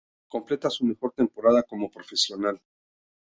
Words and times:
Completa 0.29 0.67
su 0.71 0.83
mejor 0.83 1.13
temporada 1.13 1.61
como 1.61 1.91
profesional. 1.91 2.59